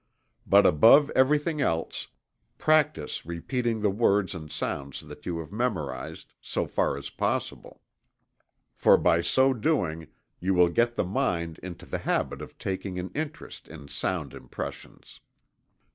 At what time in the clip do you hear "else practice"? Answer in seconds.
1.61-3.23